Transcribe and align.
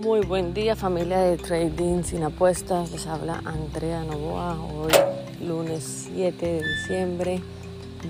Muy 0.00 0.20
buen 0.20 0.54
día 0.54 0.76
familia 0.76 1.18
de 1.18 1.36
Trading 1.36 2.04
sin 2.04 2.22
apuestas, 2.22 2.90
les 2.90 3.06
habla 3.06 3.42
Andrea 3.44 4.02
Novoa, 4.02 4.58
hoy 4.58 4.92
lunes 5.46 6.08
7 6.10 6.46
de 6.46 6.62
diciembre, 6.62 7.42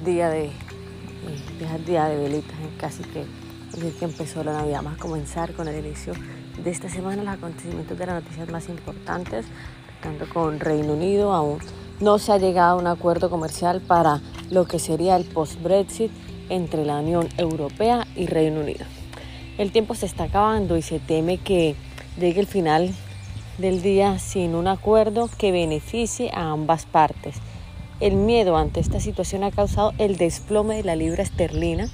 día 0.04 0.28
de, 0.28 0.44
eh, 0.44 0.52
día 1.84 2.04
de 2.04 2.16
velitas, 2.16 2.56
casi 2.78 3.02
que, 3.02 3.24
desde 3.72 3.90
que 3.98 4.04
empezó 4.04 4.44
la 4.44 4.52
Navidad, 4.52 4.82
vamos 4.84 5.00
a 5.00 5.02
comenzar 5.02 5.52
con 5.52 5.66
el 5.66 5.84
inicio 5.84 6.12
de 6.62 6.70
esta 6.70 6.88
semana 6.88 7.24
los 7.24 7.34
acontecimientos 7.34 7.98
de 7.98 8.06
las 8.06 8.22
noticias 8.22 8.48
más 8.50 8.68
importantes, 8.68 9.46
tanto 10.00 10.28
con 10.32 10.60
Reino 10.60 10.92
Unido, 10.92 11.32
aún 11.32 11.58
no 11.98 12.20
se 12.20 12.30
ha 12.30 12.38
llegado 12.38 12.78
a 12.78 12.80
un 12.80 12.86
acuerdo 12.86 13.30
comercial 13.30 13.80
para 13.80 14.20
lo 14.52 14.64
que 14.64 14.78
sería 14.78 15.16
el 15.16 15.24
post-Brexit 15.24 16.12
entre 16.50 16.84
la 16.84 17.00
Unión 17.00 17.28
Europea 17.36 18.06
y 18.14 18.26
Reino 18.26 18.60
Unido. 18.60 18.99
El 19.60 19.72
tiempo 19.72 19.94
se 19.94 20.06
está 20.06 20.24
acabando 20.24 20.78
y 20.78 20.80
se 20.80 21.00
teme 21.00 21.36
que 21.36 21.74
llegue 22.18 22.40
el 22.40 22.46
final 22.46 22.94
del 23.58 23.82
día 23.82 24.18
sin 24.18 24.54
un 24.54 24.66
acuerdo 24.66 25.28
que 25.36 25.52
beneficie 25.52 26.30
a 26.32 26.50
ambas 26.50 26.86
partes. 26.86 27.36
El 28.00 28.14
miedo 28.14 28.56
ante 28.56 28.80
esta 28.80 29.00
situación 29.00 29.44
ha 29.44 29.50
causado 29.50 29.92
el 29.98 30.16
desplome 30.16 30.76
de 30.76 30.84
la 30.84 30.96
libra 30.96 31.22
esterlina. 31.22 31.90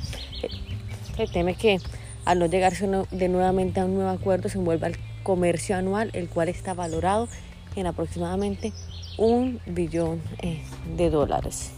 Se 1.16 1.26
teme 1.26 1.56
que 1.56 1.80
al 2.24 2.38
no 2.38 2.46
llegarse 2.46 2.86
de 2.86 3.28
nuevamente 3.28 3.80
a 3.80 3.86
un 3.86 3.96
nuevo 3.96 4.10
acuerdo 4.10 4.48
se 4.48 4.58
envuelva 4.58 4.86
el 4.86 4.96
comercio 5.24 5.74
anual, 5.74 6.10
el 6.12 6.28
cual 6.28 6.48
está 6.48 6.72
valorado 6.72 7.26
en 7.74 7.88
aproximadamente 7.88 8.72
un 9.18 9.58
billón 9.66 10.22
eh, 10.40 10.62
de 10.96 11.10
dólares. 11.10 11.72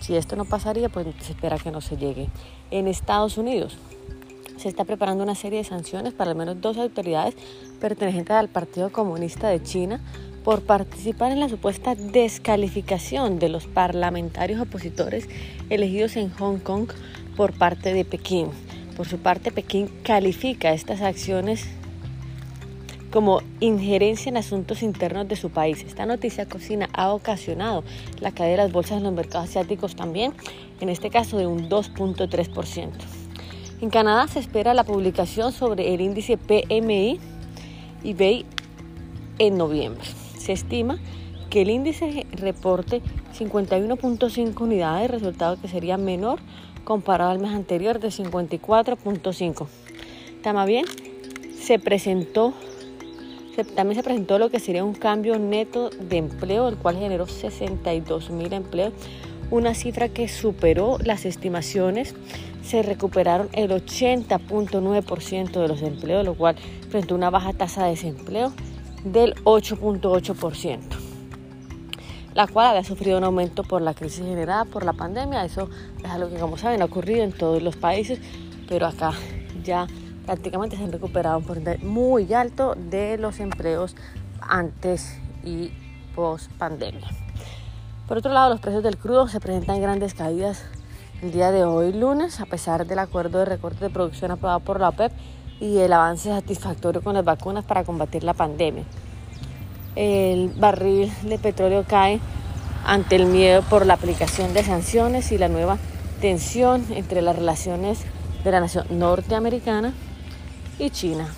Si 0.00 0.16
esto 0.16 0.34
no 0.34 0.44
pasaría, 0.44 0.88
pues 0.88 1.06
se 1.20 1.34
espera 1.34 1.56
que 1.56 1.70
no 1.70 1.80
se 1.80 1.96
llegue. 1.96 2.30
En 2.72 2.88
Estados 2.88 3.38
Unidos, 3.38 3.78
se 4.60 4.68
está 4.68 4.84
preparando 4.84 5.24
una 5.24 5.34
serie 5.34 5.58
de 5.58 5.64
sanciones 5.64 6.12
para 6.12 6.32
al 6.32 6.36
menos 6.36 6.60
dos 6.60 6.76
autoridades 6.76 7.34
pertenecientes 7.80 8.36
al 8.36 8.48
Partido 8.48 8.92
Comunista 8.92 9.48
de 9.48 9.62
China 9.62 10.00
por 10.44 10.62
participar 10.62 11.32
en 11.32 11.40
la 11.40 11.48
supuesta 11.48 11.94
descalificación 11.94 13.38
de 13.38 13.48
los 13.48 13.66
parlamentarios 13.66 14.60
opositores 14.60 15.28
elegidos 15.70 16.16
en 16.16 16.30
Hong 16.30 16.58
Kong 16.58 16.90
por 17.36 17.54
parte 17.54 17.94
de 17.94 18.04
Pekín. 18.04 18.48
Por 18.96 19.08
su 19.08 19.18
parte, 19.18 19.50
Pekín 19.50 19.88
califica 20.02 20.72
estas 20.72 21.00
acciones 21.00 21.66
como 23.10 23.40
injerencia 23.60 24.28
en 24.28 24.36
asuntos 24.36 24.82
internos 24.82 25.26
de 25.26 25.36
su 25.36 25.50
país. 25.50 25.82
Esta 25.84 26.04
noticia 26.04 26.46
cocina 26.46 26.88
ha 26.92 27.12
ocasionado 27.12 27.82
la 28.20 28.30
caída 28.30 28.50
de 28.50 28.56
las 28.58 28.72
bolsas 28.72 28.98
en 28.98 29.04
los 29.04 29.12
mercados 29.12 29.48
asiáticos 29.48 29.96
también, 29.96 30.34
en 30.80 30.90
este 30.90 31.08
caso 31.08 31.38
de 31.38 31.46
un 31.46 31.68
2.3%. 31.70 33.19
En 33.80 33.88
Canadá 33.88 34.28
se 34.28 34.40
espera 34.40 34.74
la 34.74 34.84
publicación 34.84 35.52
sobre 35.52 35.94
el 35.94 36.02
índice 36.02 36.36
PMI 36.36 37.18
y 38.04 38.12
BEI 38.12 38.44
en 39.38 39.56
noviembre. 39.56 40.04
Se 40.38 40.52
estima 40.52 40.98
que 41.48 41.62
el 41.62 41.70
índice 41.70 42.26
reporte 42.32 43.00
51.5 43.38 44.60
unidades, 44.60 45.10
resultado 45.10 45.58
que 45.58 45.66
sería 45.66 45.96
menor 45.96 46.40
comparado 46.84 47.30
al 47.30 47.38
mes 47.38 47.52
anterior 47.52 48.00
de 48.00 48.08
54.5. 48.08 49.66
También 50.42 50.84
se 51.58 51.78
presentó 51.78 52.52
también 53.74 53.96
se 53.96 54.02
presentó 54.02 54.38
lo 54.38 54.48
que 54.48 54.58
sería 54.58 54.84
un 54.84 54.94
cambio 54.94 55.38
neto 55.38 55.90
de 55.90 56.16
empleo, 56.18 56.68
el 56.68 56.76
cual 56.76 56.96
generó 56.96 57.26
62 57.26 58.30
mil 58.30 58.52
empleos, 58.52 58.94
una 59.50 59.74
cifra 59.74 60.08
que 60.08 60.28
superó 60.28 60.96
las 61.02 61.26
estimaciones 61.26 62.14
se 62.70 62.82
recuperaron 62.82 63.48
el 63.52 63.72
80.9% 63.72 65.60
de 65.60 65.66
los 65.66 65.82
empleos, 65.82 66.24
lo 66.24 66.34
cual 66.34 66.54
frente 66.88 67.12
a 67.12 67.16
una 67.16 67.28
baja 67.28 67.52
tasa 67.52 67.82
de 67.84 67.90
desempleo 67.90 68.52
del 69.02 69.34
8.8%, 69.42 70.78
la 72.32 72.46
cual 72.46 72.68
había 72.68 72.84
sufrido 72.84 73.18
un 73.18 73.24
aumento 73.24 73.64
por 73.64 73.82
la 73.82 73.92
crisis 73.92 74.24
generada 74.24 74.66
por 74.66 74.84
la 74.84 74.92
pandemia. 74.92 75.44
Eso 75.44 75.68
es 75.98 76.08
algo 76.08 76.30
que, 76.30 76.36
como 76.36 76.56
saben, 76.56 76.80
ha 76.80 76.84
ocurrido 76.84 77.24
en 77.24 77.32
todos 77.32 77.60
los 77.60 77.74
países, 77.74 78.20
pero 78.68 78.86
acá 78.86 79.14
ya 79.64 79.88
prácticamente 80.24 80.76
se 80.76 80.84
han 80.84 80.92
recuperado 80.92 81.38
un 81.38 81.44
porcentaje 81.44 81.84
muy 81.84 82.32
alto 82.32 82.76
de 82.76 83.18
los 83.18 83.40
empleos 83.40 83.96
antes 84.40 85.18
y 85.42 85.72
post 86.14 86.48
pandemia. 86.52 87.08
Por 88.06 88.18
otro 88.18 88.32
lado, 88.32 88.50
los 88.50 88.60
precios 88.60 88.84
del 88.84 88.96
crudo 88.96 89.26
se 89.26 89.40
presentan 89.40 89.80
grandes 89.80 90.14
caídas 90.14 90.64
el 91.22 91.32
día 91.32 91.50
de 91.50 91.64
hoy, 91.64 91.92
lunes, 91.92 92.40
a 92.40 92.46
pesar 92.46 92.86
del 92.86 92.98
acuerdo 92.98 93.40
de 93.40 93.44
recorte 93.44 93.84
de 93.84 93.90
producción 93.90 94.30
aprobado 94.30 94.60
por 94.60 94.80
la 94.80 94.88
OPEP 94.88 95.12
y 95.60 95.78
el 95.78 95.92
avance 95.92 96.30
satisfactorio 96.30 97.02
con 97.02 97.14
las 97.14 97.24
vacunas 97.24 97.64
para 97.64 97.84
combatir 97.84 98.24
la 98.24 98.32
pandemia. 98.32 98.84
El 99.96 100.48
barril 100.48 101.12
de 101.22 101.38
petróleo 101.38 101.84
cae 101.86 102.20
ante 102.86 103.16
el 103.16 103.26
miedo 103.26 103.60
por 103.62 103.84
la 103.84 103.94
aplicación 103.94 104.54
de 104.54 104.64
sanciones 104.64 105.30
y 105.32 105.36
la 105.36 105.48
nueva 105.48 105.76
tensión 106.22 106.86
entre 106.90 107.20
las 107.20 107.36
relaciones 107.36 108.00
de 108.42 108.50
la 108.50 108.60
nación 108.60 108.86
norteamericana 108.90 109.92
y 110.78 110.88
China. 110.88 111.28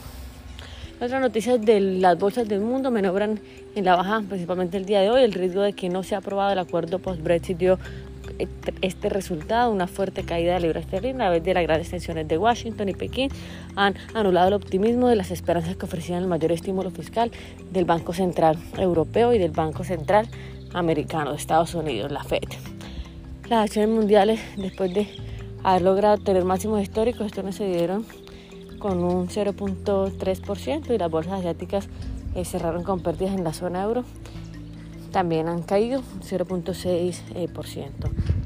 Otras 1.00 1.20
noticias 1.20 1.60
de 1.60 1.80
las 1.80 2.16
bolsas 2.16 2.46
del 2.46 2.60
mundo 2.60 2.92
menobran 2.92 3.40
en 3.74 3.84
la 3.84 3.96
baja, 3.96 4.22
principalmente 4.28 4.76
el 4.76 4.84
día 4.84 5.00
de 5.00 5.10
hoy. 5.10 5.24
El 5.24 5.32
riesgo 5.32 5.62
de 5.62 5.72
que 5.72 5.88
no 5.88 6.04
sea 6.04 6.18
aprobado 6.18 6.52
el 6.52 6.60
acuerdo 6.60 7.00
post-Brexit 7.00 7.58
dio 7.58 7.80
este 8.80 9.08
resultado, 9.08 9.70
una 9.70 9.86
fuerte 9.86 10.24
caída 10.24 10.54
de 10.54 10.60
la 10.60 10.66
libra 10.66 10.80
esterlina 10.80 11.26
a 11.26 11.30
vez 11.30 11.42
de 11.42 11.54
las 11.54 11.62
grandes 11.62 11.90
tensiones 11.90 12.28
de 12.28 12.38
Washington 12.38 12.88
y 12.88 12.94
Pekín, 12.94 13.30
han 13.76 13.94
anulado 14.14 14.48
el 14.48 14.54
optimismo 14.54 15.08
de 15.08 15.16
las 15.16 15.30
esperanzas 15.30 15.76
que 15.76 15.86
ofrecían 15.86 16.22
el 16.22 16.28
mayor 16.28 16.52
estímulo 16.52 16.90
fiscal 16.90 17.30
del 17.70 17.84
Banco 17.84 18.12
Central 18.12 18.58
Europeo 18.78 19.32
y 19.32 19.38
del 19.38 19.50
Banco 19.50 19.84
Central 19.84 20.28
Americano 20.74 21.30
de 21.30 21.36
Estados 21.36 21.74
Unidos, 21.74 22.10
la 22.10 22.24
Fed. 22.24 22.42
Las 23.48 23.64
acciones 23.64 23.90
mundiales, 23.90 24.40
después 24.56 24.92
de 24.94 25.08
haber 25.62 25.82
logrado 25.82 26.18
tener 26.18 26.44
máximos 26.44 26.82
históricos, 26.82 27.26
estos 27.26 27.44
no 27.44 27.52
se 27.52 27.66
dieron 27.66 28.06
con 28.78 29.04
un 29.04 29.28
0.3% 29.28 30.94
y 30.94 30.98
las 30.98 31.10
bolsas 31.10 31.34
asiáticas 31.34 31.88
eh, 32.34 32.44
cerraron 32.44 32.82
con 32.82 33.00
pérdidas 33.00 33.34
en 33.34 33.44
la 33.44 33.52
zona 33.52 33.82
euro 33.82 34.04
también 35.12 35.48
han 35.48 35.62
caído 35.62 36.02
0.6%. 36.22 37.90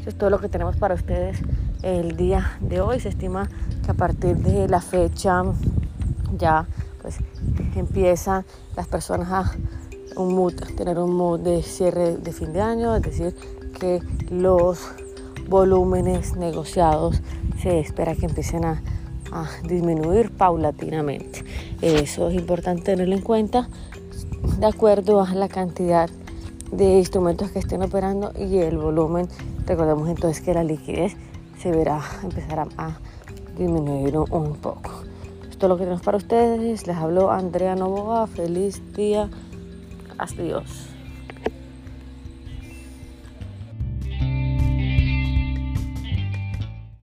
Eso 0.00 0.08
es 0.08 0.18
todo 0.18 0.30
lo 0.30 0.38
que 0.38 0.48
tenemos 0.48 0.76
para 0.76 0.94
ustedes 0.94 1.38
el 1.82 2.16
día 2.16 2.58
de 2.60 2.80
hoy. 2.80 3.00
Se 3.00 3.08
estima 3.08 3.48
que 3.84 3.90
a 3.90 3.94
partir 3.94 4.36
de 4.36 4.68
la 4.68 4.80
fecha 4.80 5.42
ya 6.36 6.66
pues 7.00 7.18
empiezan 7.76 8.44
las 8.76 8.88
personas 8.88 9.28
a 9.30 9.52
un 10.16 10.34
mood, 10.34 10.54
tener 10.76 10.98
un 10.98 11.14
mood 11.14 11.40
de 11.40 11.62
cierre 11.62 12.16
de 12.16 12.32
fin 12.32 12.52
de 12.52 12.60
año, 12.60 12.96
es 12.96 13.02
decir, 13.02 13.34
que 13.78 14.02
los 14.30 14.80
volúmenes 15.48 16.36
negociados 16.36 17.22
se 17.62 17.78
espera 17.78 18.14
que 18.14 18.26
empiecen 18.26 18.64
a, 18.64 18.82
disminuir 19.64 20.30
paulatinamente. 20.30 21.44
Eso 21.82 22.30
es 22.30 22.36
importante 22.36 22.84
tenerlo 22.84 23.14
en 23.14 23.20
cuenta 23.20 23.68
de 24.58 24.64
acuerdo 24.64 25.20
a 25.20 25.34
la 25.34 25.48
cantidad 25.48 26.08
instrumentos 26.78 27.50
que 27.50 27.58
estén 27.58 27.82
operando 27.82 28.32
y 28.38 28.58
el 28.58 28.78
volumen. 28.78 29.28
Recordemos 29.66 30.08
entonces 30.08 30.42
que 30.42 30.54
la 30.54 30.64
liquidez 30.64 31.16
se 31.58 31.70
verá 31.70 32.00
empezar 32.22 32.68
a, 32.76 32.98
disminuir 33.56 34.18
un, 34.18 34.56
poco. 34.56 34.90
Esto 35.48 35.66
es 35.66 35.70
lo 35.70 35.76
que 35.76 35.84
tenemos 35.84 36.02
para 36.02 36.18
ustedes. 36.18 36.86
Les 36.86 36.96
habló 36.96 37.30
Andrea 37.30 37.74
Novoa. 37.74 38.26
Feliz 38.26 38.82
día. 38.94 39.30
Hasta 40.18 40.42
Dios. 40.42 40.95